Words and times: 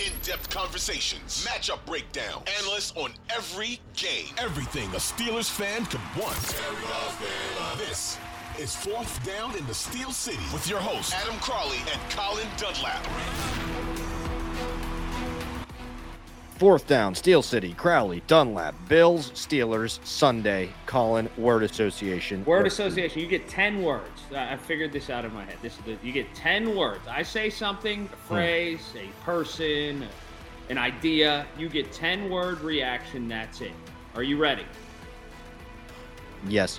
In-depth 0.00 0.50
conversations, 0.50 1.46
matchup 1.46 1.78
breakdown, 1.86 2.42
analysts 2.58 2.92
on 2.96 3.12
every 3.30 3.80
game. 3.96 4.26
Everything 4.38 4.88
a 4.90 4.96
Steelers 4.96 5.48
fan 5.48 5.86
could 5.86 6.00
want. 6.20 6.36
This 7.78 8.18
is 8.58 8.74
Fourth 8.74 9.24
Down 9.24 9.56
in 9.56 9.64
the 9.66 9.74
Steel 9.74 10.10
City 10.10 10.42
with 10.52 10.68
your 10.68 10.80
hosts, 10.80 11.12
Adam 11.12 11.38
Crowley 11.38 11.78
and 11.92 12.00
Colin 12.10 12.48
Dunlap. 12.56 13.63
Fourth 16.56 16.86
down, 16.86 17.16
Steel 17.16 17.42
City, 17.42 17.74
Crowley, 17.74 18.22
Dunlap, 18.28 18.76
Bills, 18.88 19.32
Steelers, 19.32 19.98
Sunday, 20.06 20.70
Colin, 20.86 21.28
Word 21.36 21.64
Association. 21.64 22.44
Word 22.44 22.68
association. 22.68 23.20
You 23.20 23.26
get 23.26 23.48
ten 23.48 23.82
words. 23.82 24.22
I 24.32 24.56
figured 24.56 24.92
this 24.92 25.10
out 25.10 25.24
in 25.24 25.34
my 25.34 25.44
head. 25.44 25.56
This 25.62 25.76
is 25.76 25.84
the, 25.84 25.96
you 26.00 26.12
get 26.12 26.32
ten 26.32 26.76
words. 26.76 27.00
I 27.08 27.24
say 27.24 27.50
something, 27.50 28.04
a 28.04 28.16
hmm. 28.16 28.34
phrase, 28.34 28.94
a 28.94 29.24
person, 29.24 30.06
an 30.70 30.78
idea. 30.78 31.44
You 31.58 31.68
get 31.68 31.90
ten 31.90 32.30
word 32.30 32.60
reaction. 32.60 33.26
That's 33.26 33.60
it. 33.60 33.72
Are 34.14 34.22
you 34.22 34.36
ready? 34.36 34.64
Yes, 36.46 36.78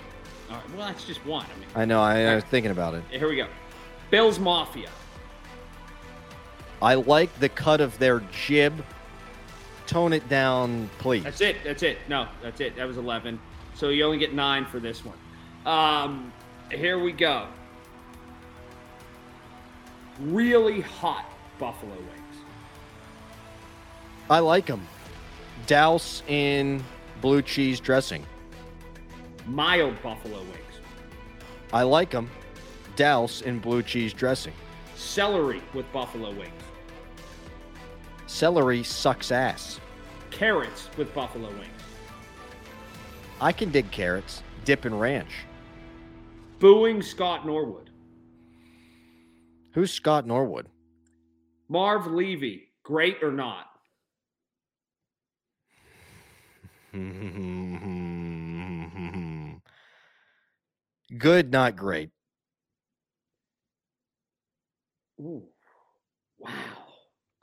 All 0.49 0.55
right. 0.55 0.69
Well, 0.69 0.87
that's 0.87 1.03
just 1.03 1.25
one. 1.25 1.45
I 1.53 1.59
mean, 1.59 1.67
I 1.75 1.83
know. 1.83 2.01
I, 2.01 2.21
I 2.21 2.35
was 2.35 2.45
thinking 2.45 2.71
about 2.71 2.93
it. 2.93 3.03
here 3.09 3.27
we 3.27 3.35
go. 3.35 3.47
Bills 4.09 4.39
Mafia. 4.39 4.89
I 6.81 6.95
like 6.95 7.37
the 7.39 7.49
cut 7.49 7.81
of 7.81 7.97
their 7.99 8.21
jib. 8.31 8.85
Tone 9.87 10.13
it 10.13 10.27
down, 10.29 10.89
please. 10.97 11.23
That's 11.23 11.41
it. 11.41 11.57
That's 11.63 11.83
it. 11.83 11.97
No, 12.09 12.27
that's 12.41 12.59
it. 12.59 12.75
That 12.75 12.87
was 12.87 12.97
11. 12.97 13.39
So 13.75 13.89
you 13.89 14.03
only 14.03 14.17
get 14.17 14.33
nine 14.33 14.65
for 14.65 14.79
this 14.79 15.03
one. 15.05 15.17
Um, 15.65 16.33
here 16.71 16.97
we 16.99 17.11
go. 17.11 17.47
Really 20.19 20.81
hot 20.81 21.25
buffalo 21.59 21.93
wings. 21.93 22.37
I 24.29 24.39
like 24.39 24.65
them. 24.65 24.87
Douse 25.67 26.23
in 26.27 26.83
blue 27.21 27.41
cheese 27.41 27.79
dressing. 27.79 28.25
Mild 29.45 30.01
buffalo 30.01 30.39
wings. 30.39 30.79
I 31.73 31.83
like 31.83 32.11
them. 32.11 32.29
Douse 32.95 33.41
in 33.41 33.59
blue 33.59 33.83
cheese 33.83 34.13
dressing. 34.13 34.53
Celery 34.95 35.61
with 35.73 35.91
buffalo 35.91 36.31
wings. 36.31 36.51
Celery 38.35 38.83
sucks 38.83 39.31
ass. 39.31 39.79
Carrots 40.29 40.89
with 40.97 41.13
buffalo 41.13 41.47
wings. 41.51 41.69
I 43.39 43.53
can 43.53 43.71
dig 43.71 43.89
carrots. 43.91 44.43
Dip 44.65 44.85
in 44.85 44.99
ranch. 44.99 45.45
Booing 46.59 47.01
Scott 47.01 47.45
Norwood. 47.45 47.91
Who's 49.73 49.93
Scott 49.93 50.27
Norwood? 50.27 50.67
Marv 51.69 52.07
Levy. 52.07 52.73
Great 52.83 53.23
or 53.23 53.31
not? 53.31 53.67
Good, 61.17 61.53
not 61.53 61.77
great. 61.77 62.09
Ooh. 65.21 65.43
Wow. 66.37 66.51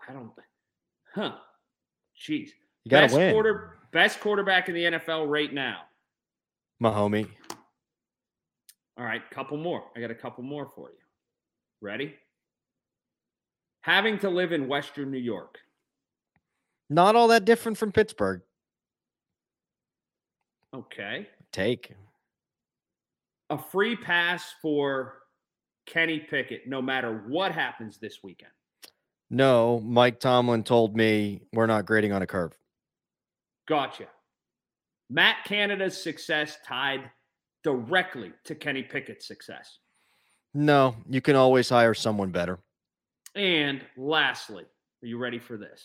I 0.07 0.13
don't. 0.13 0.33
Huh. 1.15 1.33
Jeez. 2.17 2.49
You 2.85 2.91
gotta 2.91 3.07
best 3.07 3.17
win. 3.17 3.33
Quarter, 3.33 3.79
best 3.93 4.21
quarterback 4.21 4.69
in 4.69 4.75
the 4.75 4.85
NFL 4.85 5.29
right 5.29 5.53
now. 5.53 5.83
Mahomie. 6.83 7.29
All 8.99 9.05
right, 9.05 9.23
couple 9.31 9.57
more. 9.57 9.85
I 9.97 10.01
got 10.01 10.11
a 10.11 10.15
couple 10.15 10.45
more 10.45 10.71
for 10.75 10.91
you. 10.91 10.99
Ready? 11.81 12.15
Having 13.83 14.21
to 14.21 14.31
live 14.31 14.53
in 14.53 14.69
Western 14.69 15.11
New 15.11 15.19
York. 15.19 15.59
Not 16.91 17.17
all 17.17 17.29
that 17.29 17.45
different 17.45 17.79
from 17.79 17.91
Pittsburgh. 17.91 18.43
Okay. 20.75 21.29
Take. 21.53 21.95
A 23.51 23.59
free 23.59 23.97
pass 23.97 24.55
for 24.63 25.23
Kenny 25.87 26.21
Pickett, 26.21 26.67
no 26.67 26.81
matter 26.81 27.25
what 27.27 27.53
happens 27.53 27.99
this 27.99 28.19
weekend. 28.23 28.53
No, 29.33 29.81
Mike 29.81 30.21
Tomlin 30.21 30.63
told 30.63 30.95
me 30.95 31.41
we're 31.55 31.67
not 31.67 31.87
grading 31.87 32.13
on 32.13 32.21
a 32.21 32.27
curve. 32.27 32.53
Gotcha. 33.67 34.05
Matt 35.09 35.45
Canada's 35.47 36.01
success 36.01 36.59
tied 36.67 37.11
directly 37.65 38.33
to 38.45 38.55
Kenny 38.55 38.83
Pickett's 38.83 39.27
success. 39.27 39.79
No, 40.53 40.97
you 41.09 41.23
can 41.23 41.35
always 41.35 41.71
hire 41.71 41.95
someone 41.95 42.31
better. 42.31 42.59
And 43.35 43.81
lastly, 43.97 44.65
are 45.03 45.07
you 45.07 45.17
ready 45.17 45.39
for 45.39 45.57
this? 45.57 45.83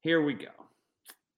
Here 0.00 0.20
we 0.20 0.34
go. 0.34 0.50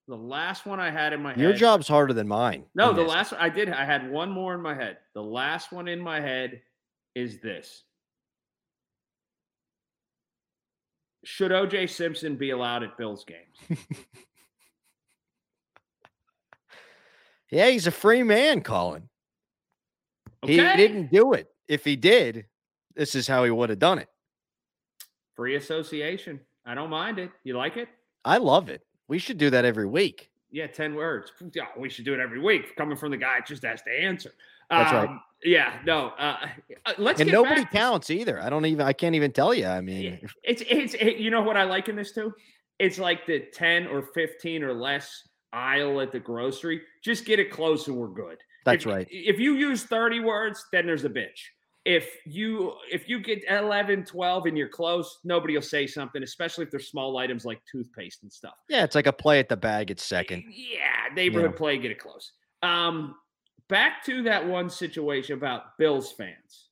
The 0.09 0.17
last 0.17 0.65
one 0.65 0.81
I 0.81 0.91
had 0.91 1.13
in 1.13 1.23
my 1.23 1.35
head. 1.35 1.41
Your 1.41 1.53
job's 1.53 1.89
harder 1.89 2.15
than 2.15 2.27
mine. 2.27 2.65
No, 2.75 2.95
the 2.95 3.03
last 3.03 3.33
one 3.33 3.41
I 3.43 3.51
did. 3.51 3.69
I 3.69 3.85
had 3.85 4.11
one 4.11 4.31
more 4.31 4.55
in 4.55 4.63
my 4.63 4.75
head. 4.75 4.97
The 5.15 5.23
last 5.23 5.73
one 5.73 5.89
in 5.89 6.01
my 6.01 6.21
head 6.21 6.63
is 7.15 7.39
this: 7.41 7.85
Should 11.25 11.51
OJ 11.51 11.91
Simpson 11.91 12.37
be 12.37 12.51
allowed 12.51 12.83
at 12.83 12.97
Bills 12.97 13.25
games? 13.25 13.81
Yeah, 17.51 17.69
he's 17.69 17.87
a 17.87 17.91
free 17.91 18.23
man, 18.23 18.61
Colin. 18.61 19.09
He 20.47 20.57
didn't 20.57 21.11
do 21.13 21.33
it. 21.33 21.49
If 21.69 21.85
he 21.85 21.97
did, 21.97 22.47
this 22.95 23.15
is 23.15 23.27
how 23.27 23.45
he 23.45 23.51
would 23.51 23.71
have 23.71 23.79
done 23.79 23.99
it. 23.99 24.09
Free 25.37 25.57
association. 25.57 26.41
I 26.65 26.75
don't 26.75 26.91
mind 26.91 27.19
it. 27.19 27.31
You 27.45 27.57
like 27.57 27.77
it? 27.77 27.89
I 28.25 28.39
love 28.39 28.69
it. 28.69 28.83
We 29.09 29.19
should 29.19 29.39
do 29.39 29.51
that 29.51 29.65
every 29.65 29.87
week. 29.87 30.31
Yeah, 30.51 30.67
ten 30.67 30.95
words. 30.95 31.33
Yeah, 31.53 31.67
we 31.77 31.89
should 31.89 32.05
do 32.05 32.15
it 32.15 32.21
every 32.21 32.41
week. 32.41 32.75
Coming 32.77 32.97
from 32.97 33.11
the 33.11 33.17
guy 33.17 33.39
just 33.47 33.65
has 33.65 33.83
to 33.83 33.91
answer. 33.91 34.33
That's 34.71 34.93
right. 34.93 35.09
Um, 35.09 35.21
Yeah, 35.43 35.79
no. 35.87 36.09
Uh, 36.19 36.47
uh, 36.87 36.93
let's 36.99 37.21
and 37.21 37.31
nobody 37.33 37.63
back- 37.63 37.73
counts 37.73 38.11
either. 38.11 38.41
I 38.41 38.51
don't 38.51 38.67
even 38.67 38.87
I 38.87 38.93
can't 38.93 39.15
even 39.15 39.33
tell 39.33 39.53
you. 39.55 39.67
I 39.67 39.81
mean, 39.81 40.21
It's 40.45 40.63
it's 40.69 40.95
it, 40.95 41.17
you 41.17 41.31
know 41.31 41.43
what 41.43 41.57
I 41.57 41.65
like 41.65 41.89
in 41.89 41.97
this 41.97 42.13
too? 42.13 42.33
It's 42.79 42.99
like 42.99 43.27
the 43.27 43.41
10 43.53 43.87
or 43.89 44.03
15 44.15 44.63
or 44.63 44.73
less 44.73 45.29
aisle 45.53 46.01
at 46.01 46.13
the 46.13 46.21
grocery. 46.21 46.81
Just 47.03 47.25
get 47.25 47.39
it 47.39 47.51
close 47.51 47.89
and 47.89 47.97
we're 47.97 48.09
good. 48.09 48.39
that's 48.65 48.85
If- 48.85 48.93
right. 48.93 49.09
If 49.11 49.39
you 49.39 49.55
use 49.55 49.85
30 49.85 50.21
words, 50.21 50.65
then 50.73 50.87
there's 50.87 51.05
a 51.05 51.09
bitch. 51.11 51.41
If 51.87 52.07
you 52.27 52.75
if 52.93 53.09
you 53.09 53.19
get 53.21 53.43
11, 53.49 54.05
12 54.05 54.45
and 54.47 54.59
you're 54.59 54.69
close, 54.69 55.19
nobody 55.25 55.55
will 55.55 55.63
say 55.63 55.87
something, 55.87 56.23
especially 56.23 56.65
if 56.67 56.71
they're 56.71 56.79
small 56.81 57.17
items 57.17 57.47
like 57.47 57.59
toothpaste 57.73 58.23
and 58.23 58.31
stuff. 58.31 58.53
Yeah, 58.69 58.85
it's 58.85 58.95
like 58.95 59.07
a 59.07 59.13
play 59.15 59.39
at 59.39 59.49
the 59.49 59.57
bag 59.57 59.91
at 59.91 59.99
second. 59.99 60.45
Yeah, 60.51 61.15
neighborhood 61.15 61.57
play, 61.57 61.79
get 61.79 61.91
it 61.91 61.99
close. 61.99 62.33
Um, 62.63 63.15
back 63.71 64.05
to 64.05 64.23
that 64.25 64.47
one 64.47 64.69
situation 64.69 65.35
about 65.35 65.79
Bills 65.79 66.13
fans. 66.13 66.69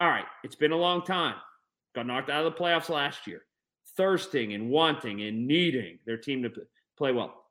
All 0.00 0.08
right, 0.08 0.24
it's 0.44 0.54
been 0.54 0.72
a 0.72 0.76
long 0.76 1.02
time. 1.04 1.34
Got 1.94 2.06
knocked 2.06 2.30
out 2.30 2.46
of 2.46 2.52
the 2.54 2.58
playoffs 2.58 2.88
last 2.88 3.26
year. 3.26 3.42
Thirsting 3.96 4.54
and 4.54 4.70
wanting 4.70 5.22
and 5.22 5.46
needing 5.46 5.98
their 6.06 6.16
team 6.16 6.42
to 6.42 6.50
play 6.96 7.12
well. 7.12 7.44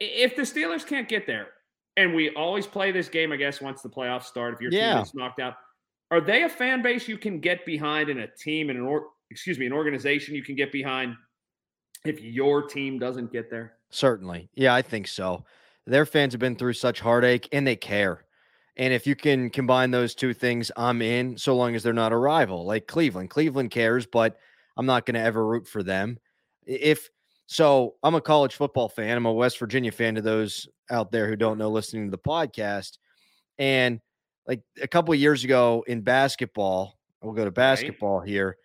If 0.00 0.36
the 0.36 0.42
Steelers 0.42 0.86
can't 0.86 1.08
get 1.08 1.26
there, 1.26 1.48
and 1.96 2.14
we 2.14 2.28
always 2.34 2.66
play 2.66 2.92
this 2.92 3.08
game, 3.08 3.32
I 3.32 3.36
guess, 3.36 3.60
once 3.62 3.80
the 3.80 3.88
playoffs 3.88 4.24
start, 4.24 4.54
if 4.54 4.60
your 4.60 4.70
Yeah. 4.70 4.94
team 4.94 5.02
is 5.02 5.14
knocked 5.14 5.40
out, 5.40 5.54
are 6.10 6.20
they 6.20 6.42
a 6.42 6.48
fan 6.48 6.82
base 6.82 7.08
you 7.08 7.16
can 7.18 7.40
get 7.40 7.64
behind 7.64 8.10
in 8.10 8.18
a 8.20 8.26
team 8.26 8.68
and 8.70 8.78
an 8.78 8.84
or 8.84 9.08
excuse 9.30 9.58
me, 9.58 9.66
an 9.66 9.72
organization 9.72 10.34
you 10.34 10.42
can 10.44 10.54
get 10.54 10.70
behind 10.70 11.16
if 12.04 12.20
your 12.20 12.62
team 12.68 12.98
doesn't 12.98 13.32
get 13.32 13.50
there? 13.50 13.78
Certainly. 13.90 14.50
Yeah, 14.54 14.74
I 14.74 14.82
think 14.82 15.08
so. 15.08 15.44
Their 15.86 16.06
fans 16.06 16.32
have 16.32 16.40
been 16.40 16.56
through 16.56 16.72
such 16.74 17.00
heartache 17.00 17.48
and 17.52 17.66
they 17.66 17.76
care. 17.76 18.24
And 18.76 18.92
if 18.92 19.06
you 19.06 19.16
can 19.16 19.50
combine 19.50 19.90
those 19.90 20.14
two 20.14 20.34
things, 20.34 20.70
I'm 20.76 21.00
in 21.00 21.38
so 21.38 21.56
long 21.56 21.74
as 21.74 21.82
they're 21.82 21.92
not 21.92 22.12
a 22.12 22.16
rival 22.16 22.64
like 22.66 22.86
Cleveland. 22.86 23.30
Cleveland 23.30 23.70
cares, 23.70 24.04
but 24.04 24.36
I'm 24.76 24.86
not 24.86 25.06
going 25.06 25.14
to 25.14 25.20
ever 25.20 25.46
root 25.46 25.66
for 25.66 25.82
them. 25.82 26.18
If 26.66 27.08
so, 27.46 27.94
I'm 28.02 28.16
a 28.16 28.20
college 28.20 28.54
football 28.54 28.88
fan. 28.88 29.16
I'm 29.16 29.26
a 29.26 29.32
West 29.32 29.58
Virginia 29.58 29.92
fan 29.92 30.16
to 30.16 30.22
those 30.22 30.68
out 30.90 31.10
there 31.10 31.28
who 31.28 31.36
don't 31.36 31.58
know 31.58 31.70
listening 31.70 32.06
to 32.06 32.10
the 32.10 32.18
podcast. 32.18 32.98
And 33.56 34.00
like 34.46 34.60
a 34.82 34.88
couple 34.88 35.14
of 35.14 35.20
years 35.20 35.44
ago 35.44 35.84
in 35.86 36.02
basketball, 36.02 36.98
we'll 37.22 37.34
go 37.34 37.44
to 37.44 37.50
basketball 37.50 38.20
here. 38.20 38.58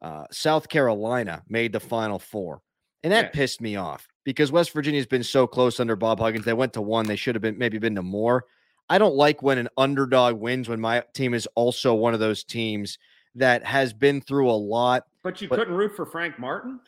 Uh, 0.00 0.24
South 0.32 0.68
Carolina 0.68 1.42
made 1.48 1.72
the 1.72 1.80
final 1.80 2.18
four. 2.18 2.62
And 3.04 3.12
that 3.12 3.32
pissed 3.32 3.60
me 3.60 3.76
off 3.76 4.08
because 4.24 4.52
West 4.52 4.72
Virginia's 4.72 5.06
been 5.06 5.22
so 5.24 5.46
close 5.46 5.80
under 5.80 5.96
Bob 5.96 6.20
Huggins. 6.20 6.44
They 6.44 6.52
went 6.52 6.72
to 6.74 6.82
one. 6.82 7.06
They 7.06 7.16
should 7.16 7.34
have 7.34 7.42
been 7.42 7.58
maybe 7.58 7.78
been 7.78 7.94
to 7.96 8.02
more. 8.02 8.44
I 8.88 8.98
don't 8.98 9.14
like 9.14 9.42
when 9.42 9.58
an 9.58 9.68
underdog 9.76 10.36
wins 10.38 10.68
when 10.68 10.80
my 10.80 11.02
team 11.14 11.34
is 11.34 11.46
also 11.54 11.94
one 11.94 12.14
of 12.14 12.20
those 12.20 12.44
teams 12.44 12.98
that 13.36 13.64
has 13.64 13.92
been 13.92 14.20
through 14.20 14.50
a 14.50 14.52
lot. 14.52 15.04
But 15.22 15.40
you 15.40 15.48
But- 15.48 15.58
couldn't 15.60 15.74
root 15.74 15.96
for 15.96 16.04
Frank 16.06 16.38
Martin? 16.38 16.80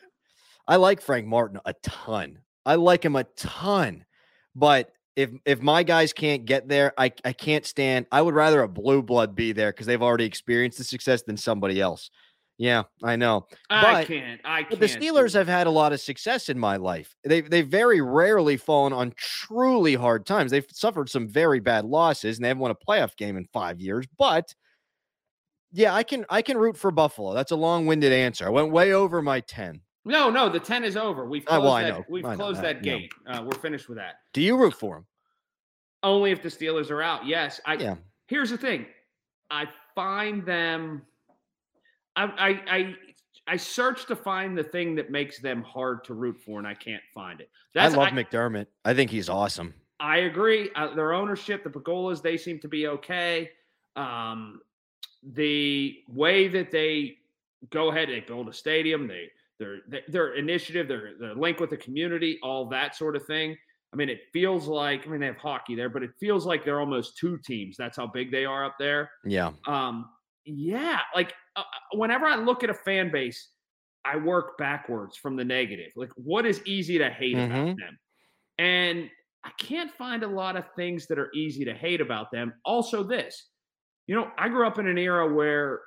I 0.67 0.77
like 0.77 1.01
Frank 1.01 1.27
Martin 1.27 1.59
a 1.65 1.73
ton. 1.81 2.39
I 2.65 2.75
like 2.75 3.03
him 3.05 3.15
a 3.15 3.23
ton. 3.23 4.05
But 4.55 4.91
if 5.15 5.29
if 5.45 5.61
my 5.61 5.83
guys 5.83 6.11
can't 6.11 6.45
get 6.45 6.67
there, 6.67 6.93
I, 6.97 7.11
I 7.23 7.33
can't 7.33 7.65
stand. 7.65 8.05
I 8.11 8.21
would 8.21 8.33
rather 8.33 8.61
a 8.61 8.67
blue 8.67 9.01
blood 9.01 9.35
be 9.35 9.51
there 9.53 9.71
because 9.71 9.85
they've 9.85 10.01
already 10.01 10.25
experienced 10.25 10.77
the 10.77 10.83
success 10.83 11.21
than 11.21 11.37
somebody 11.37 11.79
else. 11.79 12.09
Yeah, 12.57 12.83
I 13.03 13.17
know. 13.17 13.47
I 13.69 13.81
But- 13.81 14.07
can't. 14.07 14.41
I 14.45 14.63
can't. 14.63 14.69
But 14.69 14.79
the 14.79 14.85
Steelers 14.85 15.33
have 15.33 15.47
had 15.47 15.67
a 15.67 15.71
lot 15.71 15.91
of 15.91 15.99
success 15.99 16.47
in 16.47 16.57
my 16.57 16.77
life. 16.77 17.13
They've 17.23 17.49
they've 17.49 17.67
very 17.67 17.99
rarely 17.99 18.55
fallen 18.55 18.93
on 18.93 19.11
truly 19.17 19.95
hard 19.95 20.25
times. 20.25 20.51
They've 20.51 20.65
suffered 20.71 21.09
some 21.09 21.27
very 21.27 21.59
bad 21.59 21.83
losses 21.85 22.37
and 22.37 22.45
they 22.45 22.47
haven't 22.47 22.61
won 22.61 22.71
a 22.71 22.75
playoff 22.75 23.17
game 23.17 23.35
in 23.35 23.45
five 23.51 23.81
years. 23.81 24.05
But 24.17 24.55
yeah, 25.73 25.93
I 25.93 26.03
can 26.03 26.25
I 26.29 26.41
can 26.41 26.57
root 26.57 26.77
for 26.77 26.91
Buffalo. 26.91 27.33
That's 27.33 27.51
a 27.51 27.57
long-winded 27.57 28.13
answer. 28.13 28.45
I 28.45 28.49
went 28.49 28.71
way 28.71 28.93
over 28.93 29.21
my 29.21 29.41
10. 29.41 29.81
No, 30.05 30.29
no, 30.29 30.47
the 30.47 30.59
10 30.59 30.83
is 30.85 30.95
over. 30.95 31.25
We've 31.25 31.43
closed 31.43 31.63
well, 31.63 31.73
that. 31.75 32.09
We've 32.09 32.23
I 32.23 32.35
closed 32.35 32.61
that, 32.61 32.81
that. 32.83 33.09
Uh, 33.27 33.43
we're 33.43 33.59
finished 33.59 33.89
with 33.89 33.97
that. 33.97 34.19
Do 34.33 34.41
you 34.41 34.55
root 34.55 34.75
for 34.75 34.95
them? 34.95 35.05
Only 36.03 36.31
if 36.31 36.41
the 36.43 36.49
Steelers 36.49 36.91
are 36.91 37.01
out. 37.01 37.25
Yes. 37.25 37.59
I 37.65 37.73
Yeah. 37.73 37.95
here's 38.27 38.51
the 38.51 38.57
thing. 38.57 38.85
I 39.49 39.67
find 39.95 40.45
them 40.45 41.01
I 42.15 42.23
I 42.23 42.77
I 42.77 42.95
I 43.47 43.57
search 43.57 44.05
to 44.07 44.15
find 44.15 44.57
the 44.57 44.63
thing 44.63 44.95
that 44.95 45.11
makes 45.11 45.39
them 45.39 45.61
hard 45.63 46.03
to 46.05 46.13
root 46.13 46.39
for, 46.43 46.57
and 46.59 46.67
I 46.67 46.73
can't 46.73 47.03
find 47.13 47.41
it. 47.41 47.49
I 47.75 47.87
love 47.89 48.09
McDermott. 48.09 48.67
I 48.83 48.93
think 48.93 49.11
he's 49.11 49.29
awesome. 49.29 49.73
I 49.99 50.17
agree. 50.19 50.71
Uh, 50.75 50.93
their 50.93 51.13
ownership, 51.13 51.63
the 51.63 51.69
Pegulas, 51.69 52.21
they 52.21 52.37
seem 52.37 52.59
to 52.59 52.67
be 52.67 52.87
okay. 52.87 53.51
Um, 53.95 54.61
the 55.23 55.97
way 56.09 56.47
that 56.47 56.71
they 56.71 57.17
go 57.69 57.91
ahead, 57.91 58.09
they 58.09 58.19
build 58.19 58.49
a 58.49 58.53
stadium, 58.53 59.07
they 59.07 59.29
their 59.59 59.77
their, 59.87 60.01
their 60.07 60.33
initiative, 60.35 60.87
their 60.87 61.13
their 61.19 61.35
link 61.35 61.59
with 61.59 61.69
the 61.69 61.77
community, 61.77 62.39
all 62.43 62.67
that 62.69 62.95
sort 62.95 63.15
of 63.15 63.25
thing. 63.25 63.55
I 63.93 63.95
mean, 63.95 64.09
it 64.09 64.21
feels 64.33 64.67
like 64.67 65.05
I 65.05 65.09
mean 65.09 65.21
they 65.21 65.27
have 65.27 65.37
hockey 65.37 65.75
there, 65.75 65.89
but 65.89 66.03
it 66.03 66.11
feels 66.19 66.45
like 66.45 66.65
they're 66.65 66.79
almost 66.79 67.17
two 67.17 67.37
teams. 67.37 67.77
That's 67.77 67.97
how 67.97 68.07
big 68.07 68.31
they 68.31 68.45
are 68.45 68.65
up 68.65 68.75
there. 68.77 69.11
Yeah. 69.23 69.51
Um, 69.67 70.09
yeah, 70.45 70.99
like 71.15 71.33
uh, 71.55 71.63
whenever 71.93 72.25
I 72.25 72.35
look 72.35 72.63
at 72.63 72.69
a 72.69 72.73
fan 72.73 73.11
base, 73.11 73.51
I 74.05 74.17
work 74.17 74.57
backwards 74.57 75.17
from 75.17 75.35
the 75.35 75.45
negative. 75.45 75.91
Like, 75.95 76.11
what 76.15 76.45
is 76.45 76.65
easy 76.65 76.97
to 76.99 77.09
hate 77.09 77.39
about 77.39 77.67
Mhm. 77.67 77.77
them? 77.77 77.99
And 78.59 79.11
I 79.43 79.51
can't 79.59 79.91
find 79.91 80.23
a 80.23 80.27
lot 80.27 80.57
of 80.57 80.65
things 80.75 81.07
that 81.07 81.19
are 81.19 81.31
easy 81.33 81.65
to 81.65 81.73
hate 81.73 82.01
about 82.01 82.31
them. 82.31 82.53
Also, 82.65 83.03
this, 83.03 83.51
you 84.07 84.15
know, 84.15 84.31
I 84.37 84.49
grew 84.49 84.67
up 84.67 84.79
in 84.79 84.87
an 84.87 84.97
era 84.97 85.33
where 85.33 85.81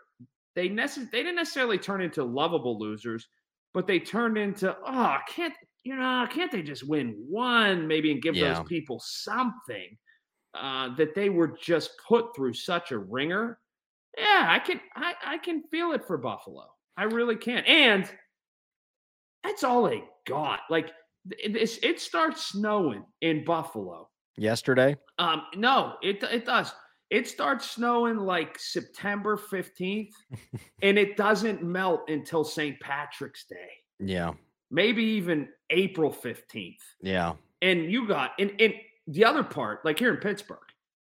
they 0.55 0.69
necess- 0.69 1.11
they 1.11 1.19
didn't 1.19 1.37
necessarily 1.37 1.79
turn 1.79 2.01
into 2.03 2.25
lovable 2.25 2.79
losers, 2.79 3.29
but 3.75 3.87
they 3.87 4.01
turned 4.01 4.39
into 4.39 4.77
oh, 4.85 5.19
can't 5.29 5.55
you 5.85 5.97
know, 5.97 6.27
can't 6.31 6.53
they 6.53 6.63
just 6.63 6.87
win 6.89 7.13
one 7.29 7.87
maybe 7.87 8.13
and 8.13 8.21
give 8.23 8.35
Yeah. 8.35 8.49
those 8.55 8.61
people 8.69 9.01
something? 9.01 9.97
Uh, 10.55 10.95
that 10.97 11.15
they 11.15 11.31
were 11.31 11.49
just 11.49 11.93
put 12.09 12.35
through 12.37 12.55
such 12.55 12.91
a 12.93 12.99
wringer. 12.99 13.61
Yeah, 14.17 14.47
I 14.49 14.59
can 14.59 14.81
I, 14.97 15.15
I 15.25 15.39
can 15.39 15.63
feel 15.71 15.93
it 15.93 16.07
for 16.07 16.17
Buffalo. 16.19 16.65
I 16.97 17.05
really 17.05 17.37
can. 17.37 17.65
And 17.65 18.11
that's 19.45 19.63
all 19.65 19.85
they 19.85 20.03
got. 20.27 20.61
Like 20.71 20.91
it, 21.31 21.79
it 21.83 22.01
starts 22.01 22.47
snowing 22.47 23.05
in 23.21 23.45
Buffalo. 23.45 24.09
Yesterday. 24.37 24.97
Um, 25.19 25.43
no, 25.57 25.95
it 26.03 26.23
it 26.23 26.47
does. 26.47 26.73
It 27.11 27.27
starts 27.27 27.71
snowing 27.71 28.19
like 28.19 28.59
September 28.59 29.37
15th, 29.39 30.11
and 30.83 30.99
it 30.99 31.17
doesn't 31.17 31.63
melt 31.63 32.09
until 32.09 32.45
St. 32.45 32.79
Patrick's 32.81 33.47
Day, 33.47 33.71
Yeah. 33.99 34.35
maybe 34.71 35.03
even 35.03 35.49
April 35.71 36.13
15th. 36.13 36.75
Yeah. 37.01 37.33
And 37.63 37.91
you 37.91 38.07
got 38.07 38.33
and, 38.39 38.53
and 38.61 38.75
the 39.07 39.25
other 39.25 39.43
part, 39.43 39.85
like 39.85 39.99
here 39.99 40.13
in 40.15 40.21
Pittsburgh, 40.21 40.59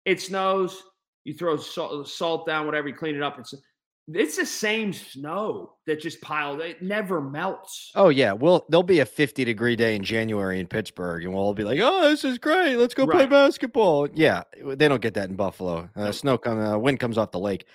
it 0.05 0.21
snows, 0.21 0.81
you 1.25 1.35
throw 1.35 1.57
salt, 1.57 2.09
salt 2.09 2.47
down, 2.47 2.67
whatever, 2.67 2.89
you 2.89 2.95
clean 2.95 3.17
it 3.17 3.23
up. 3.23 3.39
It's 3.39 3.55
it's 4.09 4.37
the 4.37 4.47
same 4.47 4.93
snow 4.93 5.75
that 5.87 6.01
just 6.01 6.21
piled. 6.21 6.61
It 6.61 6.83
never 6.83 7.21
melts. 7.21 7.93
Oh 7.95 8.09
yeah. 8.09 8.33
Well, 8.33 8.67
there'll 8.69 8.83
be 8.83 9.01
a 9.01 9.07
50 9.07 9.45
degree 9.45 9.77
day 9.77 9.95
in 9.95 10.03
January 10.03 10.59
in 10.59 10.67
Pittsburgh, 10.67 11.25
and 11.25 11.33
we'll 11.33 11.43
all 11.43 11.55
be 11.55 11.65
like, 11.65 11.79
"Oh, 11.81 12.09
this 12.11 12.25
is 12.25 12.39
great. 12.39 12.77
Let's 12.77 12.95
go 12.95 13.07
play 13.07 13.27
basketball." 13.27 14.09
Yeah, 14.13 14.43
they 14.65 14.89
don't 14.89 15.03
get 15.03 15.15
that 15.15 15.29
in 15.29 15.37
Buffalo. 15.37 15.89
Uh, 15.95 16.13
snow 16.13 16.39
come, 16.39 16.59
uh, 16.59 16.79
wind 16.79 16.99
comes 16.99 17.19
off 17.19 17.31
the 17.31 17.39
lake. 17.39 17.67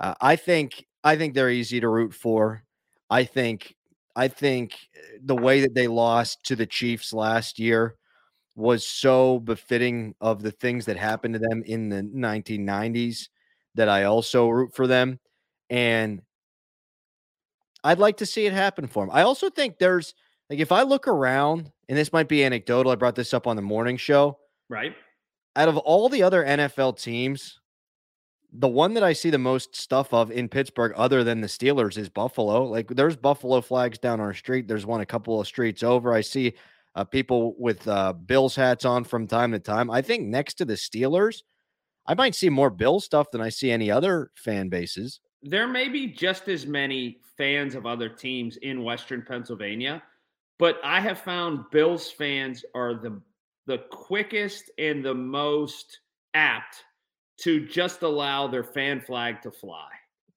Uh, 0.00 0.14
I 0.20 0.36
think 0.36 0.86
I 1.04 1.16
think 1.16 1.34
they're 1.34 1.50
easy 1.50 1.80
to 1.80 1.88
root 1.88 2.14
for. 2.14 2.64
I 3.10 3.24
think 3.24 3.74
I 4.16 4.28
think 4.28 4.74
uh, 4.96 5.18
the 5.22 5.36
way 5.36 5.60
that 5.60 5.74
they 5.74 5.86
lost 5.86 6.44
to 6.46 6.56
the 6.56 6.66
Chiefs 6.66 7.12
last 7.12 7.58
year 7.58 7.94
was 8.58 8.84
so 8.84 9.38
befitting 9.38 10.14
of 10.20 10.42
the 10.42 10.50
things 10.50 10.86
that 10.86 10.96
happened 10.96 11.34
to 11.34 11.38
them 11.38 11.62
in 11.64 11.88
the 11.88 12.02
1990s 12.02 13.28
that 13.76 13.88
I 13.88 14.04
also 14.04 14.48
root 14.48 14.74
for 14.74 14.88
them. 14.88 15.20
And 15.70 16.22
I'd 17.84 18.00
like 18.00 18.16
to 18.16 18.26
see 18.26 18.46
it 18.46 18.52
happen 18.52 18.88
for 18.88 19.06
them. 19.06 19.14
I 19.14 19.22
also 19.22 19.48
think 19.48 19.78
there's 19.78 20.12
like 20.50 20.58
if 20.58 20.72
I 20.72 20.82
look 20.82 21.06
around, 21.06 21.70
and 21.88 21.96
this 21.96 22.12
might 22.12 22.28
be 22.28 22.44
anecdotal, 22.44 22.90
I 22.90 22.96
brought 22.96 23.14
this 23.14 23.32
up 23.32 23.46
on 23.46 23.54
the 23.54 23.62
morning 23.62 23.96
show. 23.96 24.38
Right? 24.68 24.94
Out 25.54 25.68
of 25.68 25.76
all 25.76 26.08
the 26.08 26.24
other 26.24 26.44
NFL 26.44 27.00
teams, 27.00 27.60
the 28.52 28.68
one 28.68 28.94
that 28.94 29.04
I 29.04 29.12
see 29.12 29.30
the 29.30 29.38
most 29.38 29.76
stuff 29.76 30.12
of 30.12 30.32
in 30.32 30.48
Pittsburgh, 30.48 30.92
other 30.96 31.22
than 31.22 31.40
the 31.40 31.46
Steelers, 31.46 31.96
is 31.96 32.08
Buffalo. 32.08 32.64
Like 32.64 32.88
there's 32.88 33.16
Buffalo 33.16 33.60
flags 33.60 33.98
down 33.98 34.20
our 34.20 34.34
street. 34.34 34.66
There's 34.66 34.86
one 34.86 35.00
a 35.00 35.06
couple 35.06 35.40
of 35.40 35.46
streets 35.46 35.84
over. 35.84 36.12
I 36.12 36.22
see 36.22 36.54
uh, 36.98 37.04
people 37.04 37.54
with 37.58 37.86
uh, 37.86 38.12
Bills 38.12 38.56
hats 38.56 38.84
on 38.84 39.04
from 39.04 39.28
time 39.28 39.52
to 39.52 39.60
time. 39.60 39.88
I 39.88 40.02
think 40.02 40.26
next 40.26 40.54
to 40.54 40.64
the 40.64 40.74
Steelers, 40.74 41.42
I 42.06 42.14
might 42.14 42.34
see 42.34 42.50
more 42.50 42.70
Bill 42.70 42.98
stuff 42.98 43.30
than 43.30 43.40
I 43.40 43.50
see 43.50 43.70
any 43.70 43.88
other 43.90 44.32
fan 44.34 44.68
bases. 44.68 45.20
there 45.42 45.68
may 45.68 45.88
be 45.88 46.08
just 46.08 46.48
as 46.48 46.66
many 46.66 47.20
fans 47.36 47.76
of 47.76 47.86
other 47.86 48.08
teams 48.08 48.56
in 48.58 48.82
Western 48.82 49.22
Pennsylvania, 49.22 50.02
but 50.58 50.80
I 50.82 50.98
have 51.00 51.20
found 51.20 51.70
Bills 51.70 52.10
fans 52.10 52.64
are 52.74 52.94
the 52.94 53.20
the 53.66 53.78
quickest 53.92 54.70
and 54.78 55.04
the 55.04 55.14
most 55.14 56.00
apt 56.34 56.82
to 57.42 57.64
just 57.66 58.02
allow 58.02 58.48
their 58.48 58.64
fan 58.64 59.00
flag 59.00 59.40
to 59.42 59.52
fly. 59.52 59.88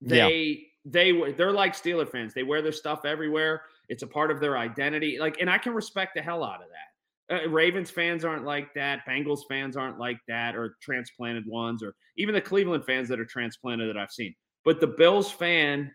Yeah. 0.02 0.28
They 0.28 0.68
they 0.86 1.12
w- 1.14 1.34
they're 1.36 1.54
like 1.54 1.74
Steeler 1.74 2.08
fans. 2.08 2.34
They 2.36 2.44
wear 2.44 2.62
their 2.62 2.72
stuff 2.72 3.06
everywhere. 3.06 3.64
It's 3.92 4.04
a 4.04 4.08
part 4.08 4.32
of 4.32 4.40
their 4.40 4.58
identity. 4.58 5.20
Like, 5.20 5.42
and 5.42 5.50
I 5.50 5.58
can 5.58 5.74
respect 5.74 6.16
the 6.16 6.22
hell 6.22 6.46
out 6.46 6.62
of 6.64 6.70
that. 6.70 7.44
Uh, 7.46 7.50
Ravens 7.50 7.92
fans 7.92 8.24
aren't 8.24 8.46
like 8.46 8.74
that. 8.74 9.02
Bengals 9.06 9.42
fans 9.50 9.76
aren't 9.76 10.00
like 10.00 10.18
that, 10.30 10.56
or 10.56 10.78
transplanted 10.82 11.44
ones, 11.46 11.84
or 11.84 11.94
even 12.18 12.34
the 12.34 12.42
Cleveland 12.42 12.86
fans 12.86 13.10
that 13.10 13.20
are 13.20 13.26
transplanted 13.26 13.90
that 13.90 13.98
I've 13.98 14.12
seen. 14.12 14.34
But 14.64 14.80
the 14.80 14.88
Bills 14.88 15.30
fan, 15.30 15.92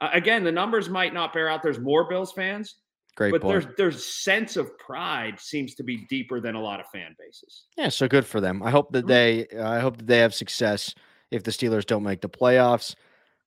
uh, 0.00 0.08
again, 0.14 0.44
the 0.44 0.52
numbers 0.52 0.88
might 0.88 1.12
not 1.12 1.34
bear 1.34 1.48
out. 1.50 1.62
There's 1.62 1.78
more 1.78 2.08
Bills 2.08 2.32
fans, 2.32 2.74
Great 3.16 3.32
but 3.32 3.42
point. 3.42 3.52
there's 3.64 3.76
there's 3.76 4.04
sense 4.06 4.56
of 4.56 4.76
pride 4.78 5.38
seems 5.38 5.74
to 5.74 5.82
be 5.82 6.06
deeper 6.08 6.40
than 6.40 6.54
a 6.54 6.60
lot 6.60 6.80
of 6.80 6.86
fan 6.88 7.14
bases. 7.18 7.66
Yeah, 7.76 7.90
so 7.90 8.08
good 8.08 8.24
for 8.26 8.40
them. 8.40 8.62
I 8.62 8.70
hope 8.70 8.92
that 8.92 9.04
Mhm. 9.04 9.08
they 9.08 9.58
I 9.58 9.80
hope 9.80 9.98
that 9.98 10.06
they 10.06 10.18
have 10.18 10.34
success 10.34 10.94
if 11.30 11.42
the 11.42 11.50
Steelers 11.50 11.84
don't 11.84 12.02
make 12.02 12.22
the 12.22 12.30
playoffs. 12.30 12.94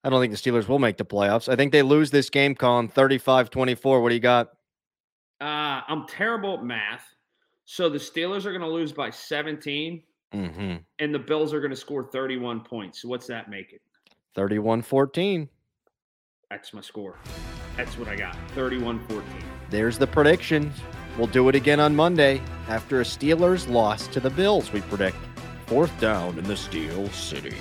I 0.04 0.10
don't 0.10 0.22
think 0.22 0.32
the 0.32 0.38
Steelers 0.52 0.68
will 0.68 0.80
make 0.80 0.98
the 0.98 1.06
playoffs. 1.06 1.50
I 1.50 1.56
think 1.56 1.72
they 1.72 1.82
lose 1.82 2.10
this 2.12 2.30
game, 2.30 2.56
Colin, 2.56 2.88
35-24. 2.90 4.02
What 4.02 4.10
do 4.10 4.16
you 4.16 4.22
got? 4.22 4.48
Uh, 5.42 5.82
I'm 5.88 6.08
terrible 6.08 6.56
at 6.58 6.64
math, 6.64 7.04
so 7.66 7.90
the 7.90 7.98
Steelers 7.98 8.46
are 8.46 8.52
going 8.52 8.62
to 8.62 8.68
lose 8.68 8.92
by 8.92 9.10
17, 9.10 10.04
Mm-hmm. 10.32 10.76
and 11.00 11.16
the 11.16 11.18
Bills 11.18 11.56
are 11.56 11.60
going 11.60 11.72
to 11.72 11.76
score 11.76 12.04
31 12.04 12.60
points. 12.62 13.02
So 13.02 13.08
what's 13.08 13.26
that 13.28 13.50
make 13.50 13.74
it? 13.74 13.82
31-14. 14.38 15.48
That's 16.52 16.72
my 16.72 16.82
score. 16.82 17.16
That's 17.76 17.98
what 17.98 18.08
I 18.08 18.16
got. 18.16 18.38
31 18.54 19.00
14. 19.08 19.24
There's 19.72 19.98
the 19.98 20.06
predictions. 20.06 20.76
We'll 21.18 21.26
do 21.26 21.50
it 21.50 21.56
again 21.56 21.80
on 21.80 21.96
Monday 21.96 22.44
after 22.68 23.02
a 23.02 23.04
Steelers 23.04 23.68
loss 23.68 24.06
to 24.10 24.20
the 24.20 24.30
Bills, 24.30 24.72
we 24.72 24.82
predict. 24.82 25.18
Fourth 25.66 26.00
down 26.00 26.38
in 26.38 26.44
the 26.44 26.56
Steel 26.58 27.10
City. 27.10 27.56